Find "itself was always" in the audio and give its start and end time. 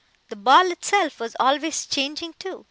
0.71-1.85